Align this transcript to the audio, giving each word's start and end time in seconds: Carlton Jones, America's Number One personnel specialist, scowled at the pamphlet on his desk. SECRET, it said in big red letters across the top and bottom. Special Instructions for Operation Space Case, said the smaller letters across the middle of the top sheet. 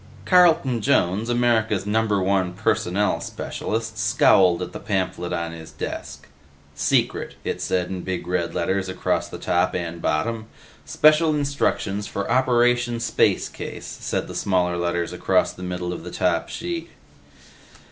Carlton 0.25 0.81
Jones, 0.81 1.29
America's 1.29 1.85
Number 1.85 2.19
One 2.23 2.53
personnel 2.53 3.21
specialist, 3.21 3.99
scowled 3.99 4.63
at 4.63 4.73
the 4.73 4.79
pamphlet 4.79 5.31
on 5.31 5.51
his 5.51 5.71
desk. 5.71 6.25
SECRET, 6.73 7.35
it 7.43 7.61
said 7.61 7.89
in 7.91 8.01
big 8.01 8.25
red 8.25 8.55
letters 8.55 8.89
across 8.89 9.29
the 9.29 9.37
top 9.37 9.75
and 9.75 10.01
bottom. 10.01 10.47
Special 10.85 11.35
Instructions 11.35 12.07
for 12.07 12.27
Operation 12.31 12.99
Space 12.99 13.47
Case, 13.47 13.85
said 13.85 14.27
the 14.27 14.33
smaller 14.33 14.75
letters 14.75 15.13
across 15.13 15.53
the 15.53 15.61
middle 15.61 15.93
of 15.93 16.03
the 16.03 16.09
top 16.09 16.49
sheet. 16.49 16.89